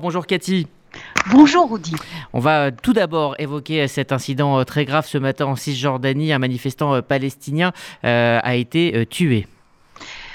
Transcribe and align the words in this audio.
Bonjour 0.00 0.28
Cathy. 0.28 0.68
Bonjour 1.32 1.72
Rudy. 1.72 1.92
On 2.32 2.38
va 2.38 2.70
tout 2.70 2.92
d'abord 2.92 3.34
évoquer 3.40 3.88
cet 3.88 4.12
incident 4.12 4.60
euh, 4.60 4.62
très 4.62 4.84
grave 4.84 5.08
ce 5.08 5.18
matin 5.18 5.46
en 5.46 5.56
Cisjordanie. 5.56 6.32
Un 6.32 6.38
manifestant 6.38 6.94
euh, 6.94 7.02
palestinien 7.02 7.72
euh, 8.04 8.38
a 8.40 8.54
été 8.54 9.06
tué. 9.10 9.48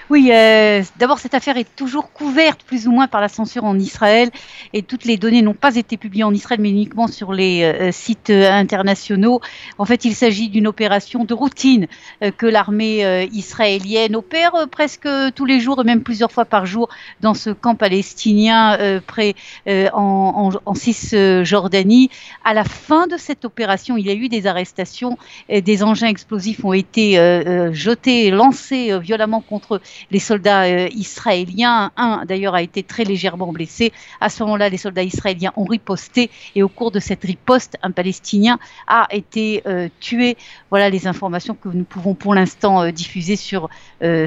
Oui, 0.09 0.31
euh, 0.33 0.83
d'abord 0.97 1.19
cette 1.19 1.33
affaire 1.33 1.55
est 1.55 1.75
toujours 1.77 2.11
couverte 2.11 2.63
plus 2.63 2.87
ou 2.87 2.91
moins 2.91 3.07
par 3.07 3.21
la 3.21 3.29
censure 3.29 3.63
en 3.63 3.79
Israël 3.79 4.29
et 4.73 4.83
toutes 4.83 5.05
les 5.05 5.15
données 5.15 5.41
n'ont 5.41 5.53
pas 5.53 5.77
été 5.77 5.95
publiées 5.95 6.25
en 6.25 6.33
Israël 6.33 6.59
mais 6.61 6.71
uniquement 6.71 7.07
sur 7.07 7.31
les 7.31 7.63
euh, 7.63 7.91
sites 7.93 8.29
euh, 8.29 8.51
internationaux. 8.51 9.39
En 9.77 9.85
fait, 9.85 10.03
il 10.03 10.13
s'agit 10.13 10.49
d'une 10.49 10.67
opération 10.67 11.23
de 11.23 11.33
routine 11.33 11.87
que 12.37 12.45
l'armée 12.45 13.27
israélienne 13.31 14.15
opère 14.15 14.53
presque 14.69 15.07
tous 15.35 15.45
les 15.45 15.59
jours 15.59 15.81
et 15.81 15.83
même 15.83 16.03
plusieurs 16.03 16.31
fois 16.31 16.45
par 16.45 16.65
jour 16.65 16.89
dans 17.21 17.33
ce 17.33 17.49
camp 17.49 17.75
palestinien 17.75 18.99
près 19.05 19.35
en, 19.67 20.51
en, 20.65 20.73
Cisjordanie. 20.73 22.09
À 22.43 22.53
la 22.53 22.63
fin 22.63 23.07
de 23.07 23.17
cette 23.17 23.45
opération, 23.45 23.97
il 23.97 24.05
y 24.05 24.09
a 24.09 24.13
eu 24.13 24.29
des 24.29 24.47
arrestations, 24.47 25.17
et 25.49 25.61
des 25.61 25.83
engins 25.83 26.07
explosifs 26.07 26.63
ont 26.63 26.73
été 26.73 27.15
jetés, 27.71 28.31
lancés 28.31 28.97
violemment 28.99 29.41
contre 29.41 29.81
les 30.11 30.19
soldats 30.19 30.63
euh, 30.63 30.87
israéliens. 30.95 31.91
Un, 31.97 32.25
d'ailleurs, 32.25 32.55
a 32.55 32.61
été 32.61 32.83
très 32.83 33.03
légèrement 33.03 33.51
blessé. 33.51 33.91
À 34.21 34.29
ce 34.29 34.43
moment-là, 34.43 34.69
les 34.69 34.77
soldats 34.77 35.03
israéliens 35.03 35.53
ont 35.55 35.65
riposté 35.65 36.29
et 36.55 36.63
au 36.63 36.69
cours 36.69 36.91
de 36.91 36.99
cette 36.99 37.23
riposte, 37.23 37.77
un 37.81 37.91
Palestinien 37.91 38.59
a 38.87 39.07
été 39.11 39.63
euh, 39.67 39.89
tué. 39.99 40.37
Voilà 40.69 40.89
les 40.89 41.07
informations 41.07 41.55
que 41.55 41.69
nous 41.69 41.83
pouvons 41.83 42.15
pour 42.15 42.33
l'instant 42.33 42.81
euh, 42.81 42.91
diffuser 42.91 43.35
sur 43.35 43.69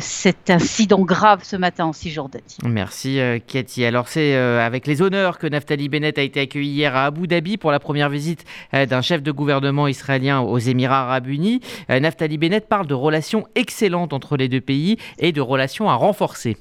cet 0.00 0.48
incident 0.48 1.00
grave 1.00 1.40
ce 1.42 1.54
matin 1.56 1.84
en 1.86 1.92
Cisjordanie. 1.92 2.56
Merci 2.64 3.18
Cathy. 3.46 3.84
Alors 3.84 4.08
c'est 4.08 4.34
avec 4.34 4.86
les 4.86 5.02
honneurs 5.02 5.38
que 5.38 5.46
Naftali 5.46 5.88
Bennett 5.88 6.18
a 6.18 6.22
été 6.22 6.40
accueilli 6.40 6.70
hier 6.70 6.96
à 6.96 7.06
Abu 7.06 7.26
Dhabi 7.26 7.58
pour 7.58 7.70
la 7.70 7.78
première 7.78 8.08
visite 8.08 8.44
d'un 8.72 9.02
chef 9.02 9.22
de 9.22 9.30
gouvernement 9.32 9.86
israélien 9.86 10.40
aux 10.40 10.58
Émirats 10.58 11.02
arabes 11.02 11.28
unis. 11.28 11.60
Naftali 11.88 12.38
Bennett 12.38 12.68
parle 12.68 12.86
de 12.86 12.94
relations 12.94 13.46
excellentes 13.54 14.14
entre 14.14 14.36
les 14.36 14.48
deux 14.48 14.62
pays 14.62 14.96
et 15.18 15.32
de 15.32 15.40
relations 15.40 15.55
à 15.88 15.94
renforcer. 15.94 16.56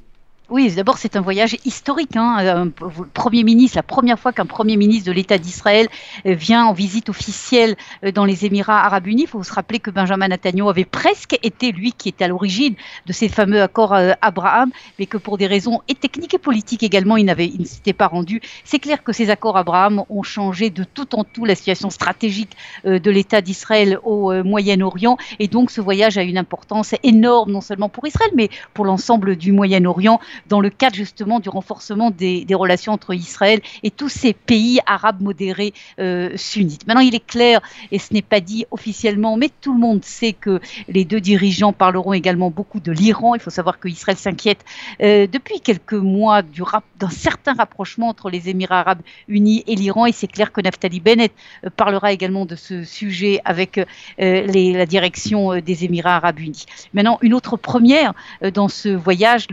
Oui, 0.48 0.72
d'abord 0.76 1.00
c'est 1.00 1.16
un 1.16 1.22
voyage 1.22 1.58
historique. 1.66 2.16
Hein. 2.16 2.38
Euh, 2.40 2.70
premier 3.14 3.44
ministre, 3.44 3.78
la 3.78 3.84
première 3.84 4.20
fois 4.20 4.32
qu'un 4.32 4.46
premier 4.46 4.78
ministre 4.78 5.08
de 5.08 5.12
l'État 5.12 5.40
d'Israël 5.40 5.88
euh, 6.28 6.36
vient 6.36 6.66
en 6.66 6.74
visite 6.74 7.10
officielle 7.10 7.76
euh, 8.04 8.12
dans 8.12 8.26
les 8.26 8.46
Émirats 8.46 8.86
Arabes 8.86 9.08
Unis. 9.08 9.24
Il 9.24 9.28
faut 9.28 9.42
se 9.42 9.52
rappeler 9.52 9.80
que 9.80 9.90
Benjamin 9.90 10.28
Netanyahu 10.28 10.70
avait 10.70 10.86
presque 10.86 11.40
été 11.42 11.72
lui 11.72 11.94
qui 11.94 12.10
était 12.10 12.26
à 12.26 12.28
l'origine 12.28 12.76
de 13.08 13.14
ces 13.14 13.28
fameux 13.28 13.60
accords 13.60 13.96
Abraham, 14.22 14.70
mais 15.00 15.08
que 15.08 15.18
pour 15.18 15.40
des 15.40 15.48
raisons 15.48 15.82
et 15.88 15.96
techniques 15.96 16.36
et 16.36 16.40
politiques 16.40 16.84
également, 16.84 17.18
il, 17.18 17.26
il 17.40 17.62
ne 17.62 17.66
s'était 17.66 17.94
pas 17.94 18.08
rendu. 18.08 18.40
C'est 18.64 18.80
clair 18.80 19.04
que 19.04 19.14
ces 19.14 19.32
accords 19.32 19.58
Abraham 19.58 20.04
ont 20.10 20.24
changé 20.24 20.70
de 20.70 20.84
tout 20.84 21.16
en 21.16 21.24
tout 21.24 21.46
la 21.46 21.56
situation 21.56 21.90
stratégique 21.90 22.52
de 22.84 23.12
l'État 23.12 23.42
d'Israël 23.42 24.00
au 24.04 24.32
Moyen-Orient, 24.44 25.18
et 25.40 25.48
donc 25.48 25.72
ce 25.72 25.82
voyage 25.82 26.18
a 26.18 26.24
une 26.24 26.38
importance 26.38 26.94
énorme 27.04 27.52
non 27.52 27.62
seulement 27.62 27.90
pour 27.90 28.06
Israël, 28.06 28.32
mais 28.36 28.50
pour 28.74 28.86
l'ensemble 28.86 29.36
du 29.36 29.52
Moyen-Orient 29.52 30.20
dans 30.48 30.60
le 30.60 30.70
cadre 30.70 30.96
justement 30.96 31.40
du 31.40 31.50
renforcement 31.50 32.12
des, 32.12 32.46
relations 32.56 32.94
entre 32.94 33.14
Israël 33.14 33.60
et 33.84 33.92
tous 33.92 34.08
ces 34.10 34.34
pays 34.34 34.80
arabes 34.86 35.22
modérés 35.22 35.74
euh, 36.00 36.32
sunnites. 36.36 36.88
Maintenant, 36.88 37.02
il 37.02 37.14
est 37.14 37.26
clair, 37.26 37.62
et 37.92 38.00
ce 38.00 38.14
n'est 38.14 38.22
pas 38.22 38.40
dit 38.40 38.66
officiellement, 38.72 39.36
mais 39.36 39.50
tout 39.62 39.74
le 39.74 39.80
monde 39.80 40.06
sait 40.06 40.34
que 40.34 40.62
les 40.88 41.04
deux 41.04 41.20
dirigeants 41.20 41.74
parleront 41.74 42.14
également 42.14 42.50
beaucoup 42.50 42.80
de 42.80 42.92
l'Iran. 42.92 43.36
Il 43.36 43.42
faut 43.42 43.50
savoir 43.50 43.80
que 43.80 43.90
Israël 43.90 44.18
s'inquiète 44.18 44.64
euh, 45.02 45.28
depuis 45.28 45.60
quelques 45.60 45.94
mois 45.94 46.42
d'un 46.42 47.10
certain 47.10 47.54
rapprochement 47.54 48.08
entre 48.08 48.30
les 48.30 48.48
Émirats 48.50 48.80
arabes 48.80 49.02
unis 49.28 49.64
et 49.68 49.76
l'Iran, 49.76 50.06
et 50.06 50.14
c'est 50.14 50.28
clair 50.28 50.52
que 50.54 50.62
Naftali 50.62 51.02
Bennett 51.02 51.34
euh, 51.66 51.70
parlera 51.76 52.14
également 52.14 52.46
de 52.46 52.56
ce 52.56 52.84
sujet 52.84 53.42
avec 53.44 53.80
la 54.18 54.86
direction 54.86 55.60
des 55.60 55.84
Émirats 55.84 56.18
arabes 56.18 56.40
unis. 56.40 56.66
Maintenant, 56.94 57.18
une 57.22 57.34
autre 57.34 57.58
première 57.58 58.14
dans 58.54 58.68
ce 58.68 58.90
voyage, 58.90 59.48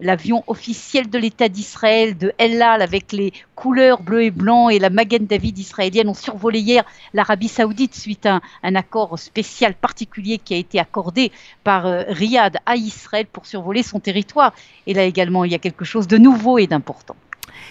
la 0.00 0.16
l'avion 0.22 0.44
officiel 0.46 1.10
de 1.10 1.18
l'État 1.18 1.48
d'Israël, 1.48 2.16
de 2.16 2.32
El 2.38 2.62
Al, 2.62 2.80
avec 2.80 3.10
les 3.10 3.32
couleurs 3.56 4.00
bleu 4.02 4.22
et 4.22 4.30
blanc 4.30 4.68
et 4.68 4.78
la 4.78 4.88
Magen 4.88 5.26
David 5.26 5.58
israélienne, 5.58 6.08
ont 6.08 6.14
survolé 6.14 6.60
hier 6.60 6.84
l'Arabie 7.12 7.48
Saoudite 7.48 7.96
suite 7.96 8.24
à 8.26 8.40
un, 8.62 8.74
accord 8.76 9.18
spécial 9.18 9.74
particulier 9.74 10.38
qui 10.38 10.54
a 10.54 10.58
été 10.58 10.78
accordé 10.78 11.32
par 11.64 11.86
euh, 11.86 12.04
Riyad 12.06 12.58
à 12.66 12.76
Israël 12.76 13.26
pour 13.32 13.46
survoler 13.46 13.82
son 13.82 13.98
territoire. 13.98 14.52
Et 14.86 14.94
là 14.94 15.02
également, 15.02 15.44
il 15.44 15.50
y 15.50 15.56
a 15.56 15.58
quelque 15.58 15.84
chose 15.84 16.06
de 16.06 16.18
nouveau 16.18 16.56
et 16.56 16.68
d'important. 16.68 17.16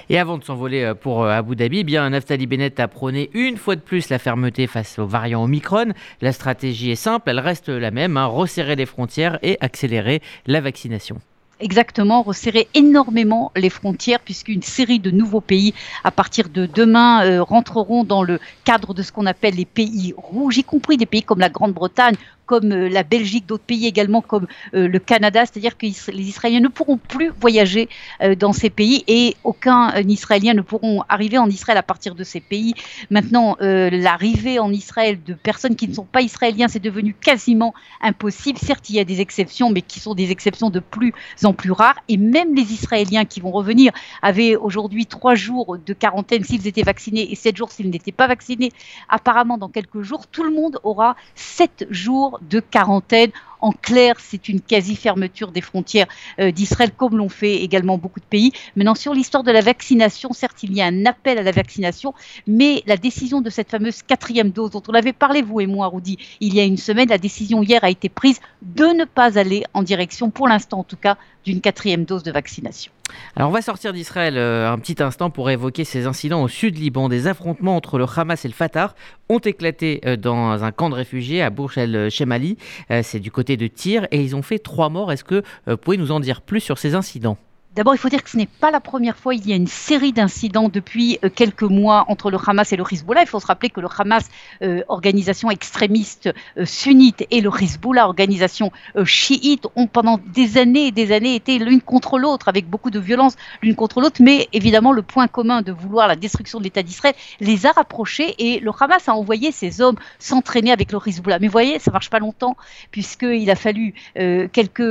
Et 0.10 0.20
avant 0.20 0.38
de 0.38 0.44
s'envoler 0.44 0.84
euh, 0.84 0.94
pour 0.94 1.24
euh, 1.24 1.30
Abu 1.30 1.56
Dhabi, 1.56 1.80
eh 1.80 1.84
bien 1.86 2.10
Naftali 2.10 2.48
Bennett 2.48 2.82
a 2.82 2.90
prôné 2.90 3.30
une 3.34 3.56
fois 3.56 3.78
de 3.78 3.82
plus 3.82 4.10
la 4.10 4.20
fermeté 4.20 4.68
face 4.68 5.00
aux 5.00 5.08
variants 5.08 5.44
Omicron. 5.44 5.94
La 6.20 6.34
stratégie 6.34 6.92
est 6.92 6.96
simple, 6.96 7.30
elle 7.30 7.40
reste 7.40 7.70
la 7.70 7.92
même, 7.92 8.18
hein, 8.18 8.26
resserrer 8.26 8.76
les 8.76 8.86
frontières 8.86 9.40
et 9.42 9.58
accélérer 9.62 10.22
la 10.48 10.60
vaccination 10.60 11.22
exactement 11.62 12.22
resserrer 12.22 12.68
énormément 12.74 13.52
les 13.56 13.70
frontières 13.70 14.20
puisqu'une 14.20 14.62
série 14.62 15.00
de 15.00 15.12
nouveaux 15.12 15.42
pays 15.42 15.74
à 16.04 16.12
partir 16.12 16.50
de 16.50 16.66
demain 16.66 17.26
euh, 17.26 17.42
rentreront 17.42 18.04
dans 18.04 18.24
le 18.24 18.40
cadre 18.66 18.94
de 18.94 19.02
ce 19.04 19.12
qu'on 19.12 19.26
appelle 19.26 19.56
les 19.56 19.66
pays 19.66 20.14
rouges, 20.18 20.58
y 20.58 20.64
compris 20.64 20.98
des 20.98 21.06
pays 21.06 21.24
comme 21.24 21.40
la 21.40 21.50
Grande-Bretagne 21.50 22.16
comme 22.52 22.74
euh, 22.74 22.90
la 22.90 23.04
Belgique, 23.04 23.46
d'autres 23.46 23.64
pays 23.64 23.88
également 23.88 24.22
comme 24.22 24.46
euh, 24.74 24.86
le 24.86 25.00
Canada, 25.00 25.46
c'est-à-dire 25.46 25.78
que 25.78 25.86
les 25.86 26.28
Israéliens 26.28 26.60
ne 26.60 26.68
pourront 26.68 26.98
plus 26.98 27.32
voyager 27.40 27.88
euh, 28.22 28.36
dans 28.36 28.52
ces 28.52 28.70
pays 28.70 29.06
et 29.08 29.38
aucun 29.46 29.94
Israélien 30.02 30.54
ne 30.54 30.60
pourront 30.60 31.02
arriver 31.08 31.38
en 31.38 31.48
Israël 31.48 31.78
à 31.78 31.84
partir 31.84 32.14
de 32.14 32.26
ces 32.26 32.42
pays. 32.42 32.74
Maintenant, 33.10 33.56
l'arrivée 33.62 34.60
en 34.60 34.72
Israël 34.74 35.18
de 35.26 35.34
personnes 35.34 35.78
qui 35.78 35.88
ne 35.88 35.94
sont 35.94 36.04
pas 36.04 36.22
israéliens, 36.22 36.68
c'est 36.68 36.82
devenu 36.84 37.14
quasiment 37.14 37.74
impossible. 38.02 38.60
Certes, 38.60 38.90
il 38.90 38.96
y 38.96 39.00
a 39.00 39.06
des 39.06 39.22
exceptions, 39.22 39.70
mais 39.70 39.82
qui 39.82 40.02
sont 40.02 40.14
des 40.14 40.32
exceptions 40.32 40.70
de 40.70 40.80
plus 40.80 41.14
en 41.44 41.54
plus 41.54 41.72
rares. 41.72 42.00
Et 42.10 42.18
même 42.18 42.54
les 42.54 42.74
Israéliens 42.74 43.24
qui 43.24 43.40
vont 43.40 43.52
revenir 43.52 43.94
avaient 44.22 44.58
aujourd'hui 44.58 45.06
trois 45.06 45.36
jours 45.36 45.78
de 45.78 45.94
quarantaine 45.94 46.44
s'ils 46.44 46.68
étaient 46.68 46.84
vaccinés 46.84 47.32
et 47.32 47.36
sept 47.36 47.56
jours 47.56 47.72
s'ils 47.72 47.90
n'étaient 47.90 48.12
pas 48.12 48.28
vaccinés. 48.28 48.72
Apparemment, 49.08 49.58
dans 49.58 49.70
quelques 49.70 50.02
jours, 50.02 50.28
tout 50.28 50.44
le 50.44 50.52
monde 50.52 50.80
aura 50.84 51.16
sept 51.36 51.88
jours 51.90 52.41
de 52.42 52.60
quarantaine. 52.60 53.32
En 53.62 53.72
clair, 53.72 54.16
c'est 54.20 54.50
une 54.50 54.60
quasi-fermeture 54.60 55.52
des 55.52 55.62
frontières 55.62 56.08
euh, 56.40 56.52
d'Israël, 56.52 56.92
comme 56.96 57.18
l'ont 57.18 57.30
fait 57.30 57.58
également 57.64 57.98
beaucoup 57.98 58.20
de 58.20 58.26
pays. 58.26 58.52
Maintenant, 58.76 58.96
sur 58.96 59.14
l'histoire 59.14 59.44
de 59.44 59.52
la 59.52 59.62
vaccination, 59.62 60.34
certes, 60.34 60.64
il 60.64 60.74
y 60.74 60.82
a 60.82 60.86
un 60.86 61.06
appel 61.06 61.38
à 61.38 61.44
la 61.44 61.52
vaccination, 61.52 62.14
mais 62.48 62.84
la 62.88 62.98
décision 62.98 63.42
de 63.42 63.50
cette 63.50 63.70
fameuse 63.70 64.02
quatrième 64.02 64.50
dose, 64.50 64.72
dont 64.72 64.84
on 64.88 64.94
avait 64.94 65.14
parlé, 65.14 65.42
vous 65.42 65.62
et 65.62 65.68
moi, 65.68 65.88
Rudy, 65.88 66.18
il 66.40 66.54
y 66.56 66.60
a 66.60 66.64
une 66.64 66.78
semaine, 66.78 67.10
la 67.10 67.18
décision 67.18 67.62
hier 67.64 67.84
a 67.84 67.90
été 67.90 68.10
prise 68.10 68.40
de 68.62 68.86
ne 68.86 69.06
pas 69.06 69.38
aller 69.38 69.64
en 69.74 69.84
direction, 69.84 70.30
pour 70.30 70.48
l'instant 70.48 70.80
en 70.80 70.84
tout 70.84 70.98
cas, 70.98 71.18
d'une 71.46 71.62
quatrième 71.62 72.06
dose 72.06 72.24
de 72.24 72.32
vaccination. 72.32 72.92
Alors 73.36 73.50
on 73.50 73.52
va 73.52 73.62
sortir 73.62 73.94
d'Israël 73.94 74.38
euh, 74.38 74.72
un 74.72 74.78
petit 74.78 75.02
instant 75.02 75.30
pour 75.30 75.50
évoquer 75.50 75.84
ces 75.84 76.06
incidents 76.06 76.44
au 76.44 76.48
sud 76.48 76.78
Liban. 76.78 77.10
Des 77.10 77.28
affrontements 77.28 77.76
entre 77.76 77.98
le 77.98 78.06
Hamas 78.16 78.46
et 78.46 78.48
le 78.48 78.54
Fatah 78.54 78.94
ont 79.28 79.40
éclaté 79.40 80.02
euh, 80.06 80.16
dans 80.16 80.64
un 80.64 80.72
camp 80.72 80.90
de 80.90 80.96
réfugiés 80.96 81.42
à 81.42 81.50
Bourj 81.50 81.78
el-Shemali. 81.78 82.58
C'est 83.02 83.20
du 83.20 83.32
côté 83.32 83.51
de 83.58 83.68
Tyr 83.68 84.08
et 84.12 84.22
ils 84.22 84.36
ont 84.36 84.42
fait 84.42 84.60
trois 84.60 84.90
morts. 84.90 85.12
Est-ce 85.12 85.24
que 85.24 85.44
vous 85.68 85.78
pouvez 85.78 85.98
nous 85.98 86.12
en 86.12 86.20
dire 86.20 86.42
plus 86.42 86.60
sur 86.60 86.78
ces 86.78 86.96
incidents? 86.96 87.38
D'abord, 87.74 87.96
il 87.96 87.98
faut 87.98 88.10
dire 88.10 88.22
que 88.22 88.30
ce 88.30 88.36
n'est 88.36 88.48
pas 88.48 88.70
la 88.70 88.82
première 88.82 89.16
fois. 89.16 89.34
Il 89.34 89.48
y 89.48 89.54
a 89.54 89.56
une 89.56 89.66
série 89.66 90.12
d'incidents 90.12 90.68
depuis 90.68 91.20
euh, 91.24 91.30
quelques 91.34 91.64
mois 91.64 92.04
entre 92.10 92.30
le 92.30 92.38
Hamas 92.46 92.74
et 92.74 92.76
le 92.76 92.84
Hezbollah. 92.84 93.22
Il 93.22 93.30
faut 93.30 93.40
se 93.40 93.48
rappeler 93.48 93.70
que 93.70 93.80
le 93.80 93.88
Hamas, 93.98 94.30
euh, 94.62 94.84
organisation 94.90 95.50
extrémiste 95.50 96.30
euh, 96.58 96.66
sunnite, 96.66 97.26
et 97.32 97.40
le 97.40 97.50
Hezbollah, 97.50 98.08
organisation 98.08 98.74
chiite, 99.06 99.68
ont 99.78 99.88
pendant 99.88 100.20
des 100.34 100.58
années 100.58 100.88
et 100.88 100.92
des 100.92 101.14
années 101.14 101.34
été 101.36 101.60
l'une 101.60 101.82
contre 101.82 102.20
l'autre, 102.20 102.50
avec 102.50 102.70
beaucoup 102.70 102.90
de 102.90 103.00
violence 103.00 103.38
l'une 103.62 103.76
contre 103.76 104.02
l'autre. 104.02 104.22
Mais 104.22 104.50
évidemment, 104.52 104.92
le 104.92 105.02
point 105.02 105.30
commun 105.30 105.62
de 105.62 105.72
vouloir 105.72 106.10
la 106.10 106.18
destruction 106.18 106.60
de 106.60 106.66
l'État 106.66 106.84
d'Israël 106.84 107.16
les 107.40 107.66
a 107.66 107.72
rapprochés 107.72 108.36
et 108.38 108.60
le 108.60 108.72
Hamas 108.78 109.08
a 109.08 109.16
envoyé 109.16 109.54
ses 109.54 109.80
hommes 109.80 109.96
s'entraîner 110.20 110.74
avec 110.74 110.92
le 110.92 111.00
Hezbollah. 111.06 111.40
Mais 111.40 111.48
vous 111.48 111.54
voyez, 111.54 111.80
ça 111.80 111.92
marche 111.92 112.10
pas 112.10 112.20
longtemps, 112.20 112.58
puisqu'il 112.92 113.50
a 113.50 113.56
fallu 113.56 113.94
quelques 114.14 114.82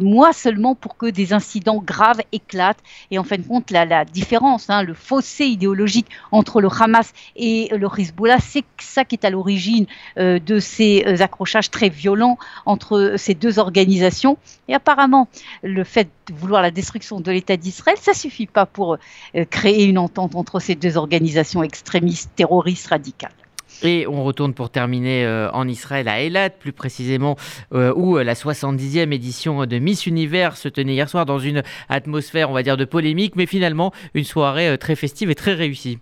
mois 0.00 0.32
seulement 0.32 0.74
pour 0.74 0.96
que 0.96 1.04
des 1.04 1.34
incidents 1.34 1.82
graves 1.84 2.22
éclate. 2.32 2.78
Et 3.10 3.18
en 3.18 3.24
fin 3.24 3.36
de 3.36 3.42
compte, 3.42 3.70
la, 3.70 4.04
différence, 4.04 4.70
hein, 4.70 4.82
le 4.82 4.94
fossé 4.94 5.46
idéologique 5.46 6.06
entre 6.32 6.60
le 6.60 6.68
Hamas 6.68 7.12
et 7.36 7.68
le 7.76 7.88
Hezbollah, 7.98 8.38
c'est 8.40 8.64
ça 8.78 9.04
qui 9.04 9.16
est 9.16 9.24
à 9.24 9.30
l'origine 9.30 9.86
euh, 10.18 10.38
de 10.38 10.58
ces 10.58 11.04
euh, 11.06 11.22
accrochages 11.22 11.70
très 11.70 11.88
violents 11.88 12.38
entre 12.66 13.14
ces 13.16 13.34
deux 13.34 13.58
organisations. 13.58 14.38
Et 14.68 14.74
apparemment, 14.74 15.28
le 15.62 15.84
fait 15.84 16.08
de 16.28 16.34
vouloir 16.34 16.62
la 16.62 16.70
destruction 16.70 17.20
de 17.20 17.30
l'État 17.30 17.56
d'Israël, 17.56 17.98
ça 18.00 18.14
suffit 18.14 18.46
pas 18.46 18.66
pour 18.66 18.96
euh, 19.34 19.44
créer 19.44 19.84
une 19.84 19.98
entente 19.98 20.34
entre 20.34 20.60
ces 20.60 20.74
deux 20.74 20.96
organisations 20.96 21.62
extrémistes, 21.62 22.30
terroristes, 22.36 22.88
radicales. 22.88 23.32
Et 23.82 24.06
on 24.06 24.24
retourne 24.24 24.54
pour 24.54 24.70
terminer 24.70 25.24
euh, 25.24 25.50
en 25.52 25.66
Israël, 25.66 26.08
à 26.08 26.20
Eilat 26.20 26.50
plus 26.50 26.72
précisément, 26.72 27.36
euh, 27.72 27.92
où 27.94 28.18
la 28.18 28.34
70e 28.34 29.12
édition 29.12 29.64
de 29.66 29.78
Miss 29.78 30.06
Univers 30.06 30.56
se 30.56 30.68
tenait 30.68 30.94
hier 30.94 31.08
soir 31.08 31.26
dans 31.26 31.38
une 31.38 31.62
atmosphère, 31.88 32.50
on 32.50 32.54
va 32.54 32.62
dire, 32.62 32.76
de 32.76 32.84
polémique, 32.84 33.36
mais 33.36 33.46
finalement 33.46 33.92
une 34.14 34.24
soirée 34.24 34.76
très 34.78 34.96
festive 34.96 35.30
et 35.30 35.34
très 35.34 35.54
réussie. 35.54 35.98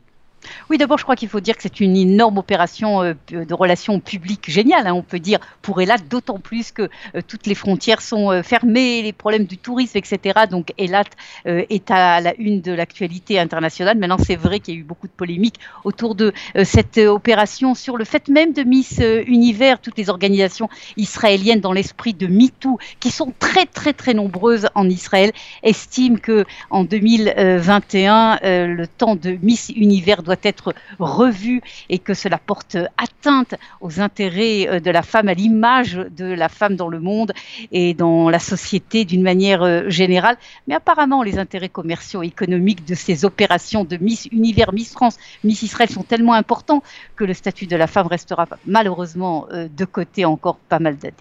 Oui, 0.70 0.78
d'abord, 0.78 0.98
je 0.98 1.02
crois 1.02 1.16
qu'il 1.16 1.28
faut 1.28 1.40
dire 1.40 1.56
que 1.56 1.62
c'est 1.62 1.80
une 1.80 1.96
énorme 1.96 2.38
opération 2.38 3.02
euh, 3.02 3.14
de 3.30 3.54
relations 3.54 4.00
publiques 4.00 4.50
géniale, 4.50 4.86
hein, 4.86 4.94
on 4.94 5.02
peut 5.02 5.18
dire, 5.18 5.38
pour 5.62 5.80
Elat, 5.80 5.98
d'autant 5.98 6.38
plus 6.38 6.72
que 6.72 6.82
euh, 6.82 7.20
toutes 7.26 7.46
les 7.46 7.54
frontières 7.54 8.02
sont 8.02 8.30
euh, 8.30 8.42
fermées, 8.42 9.02
les 9.02 9.12
problèmes 9.12 9.46
du 9.46 9.58
tourisme, 9.58 9.98
etc. 9.98 10.40
Donc, 10.50 10.72
Elat 10.78 11.04
est 11.44 11.90
à 11.90 12.20
la 12.20 12.34
une 12.38 12.60
de 12.60 12.72
l'actualité 12.72 13.38
internationale. 13.38 13.98
Maintenant, 13.98 14.18
c'est 14.18 14.36
vrai 14.36 14.60
qu'il 14.60 14.74
y 14.74 14.76
a 14.76 14.80
eu 14.80 14.84
beaucoup 14.84 15.06
de 15.06 15.12
polémiques 15.12 15.58
autour 15.84 16.14
de 16.14 16.32
cette 16.64 16.98
opération 16.98 17.74
sur 17.74 17.96
le 17.96 18.04
fait 18.04 18.28
même 18.28 18.52
de 18.52 18.62
Miss 18.62 19.00
Univers, 19.26 19.80
toutes 19.80 19.96
les 19.96 20.10
organisations 20.10 20.68
israéliennes 20.96 21.60
dans 21.60 21.72
l'esprit 21.72 22.14
de 22.14 22.26
MeToo, 22.26 22.78
qui 23.00 23.10
sont 23.10 23.32
très, 23.38 23.66
très, 23.66 23.92
très 23.92 24.14
nombreuses 24.14 24.68
en 24.74 24.88
Israël, 24.88 25.32
estiment 25.62 26.18
que 26.18 26.44
en 26.70 26.84
2021, 26.84 28.38
le 28.42 28.86
temps 28.86 29.16
de 29.16 29.38
Miss 29.42 29.70
Univers 29.70 30.22
doit 30.28 30.36
être 30.42 30.74
revu 30.98 31.60
et 31.88 31.98
que 31.98 32.14
cela 32.14 32.38
porte 32.38 32.76
atteinte 32.96 33.54
aux 33.80 34.00
intérêts 34.00 34.68
euh, 34.68 34.80
de 34.80 34.90
la 34.90 35.02
femme, 35.02 35.28
à 35.28 35.34
l'image 35.34 35.94
de 35.94 36.26
la 36.26 36.48
femme 36.48 36.76
dans 36.76 36.88
le 36.88 37.00
monde 37.00 37.32
et 37.72 37.94
dans 37.94 38.30
la 38.30 38.38
société 38.38 39.04
d'une 39.04 39.22
manière 39.22 39.62
euh, 39.62 39.88
générale. 39.88 40.36
Mais 40.66 40.74
apparemment, 40.74 41.22
les 41.22 41.38
intérêts 41.38 41.68
commerciaux 41.68 42.22
et 42.22 42.26
économiques 42.26 42.84
de 42.84 42.94
ces 42.94 43.24
opérations 43.24 43.84
de 43.84 43.96
Miss 43.96 44.26
Univers, 44.26 44.72
Miss 44.72 44.92
France, 44.92 45.16
Miss 45.44 45.62
Israël 45.62 45.90
sont 45.90 46.02
tellement 46.02 46.34
importants 46.34 46.82
que 47.16 47.24
le 47.24 47.34
statut 47.34 47.66
de 47.66 47.76
la 47.76 47.86
femme 47.86 48.06
restera 48.06 48.46
malheureusement 48.66 49.46
euh, 49.52 49.68
de 49.74 49.84
côté 49.84 50.24
encore 50.24 50.56
pas 50.56 50.78
mal 50.78 50.96
d'années. 50.96 51.14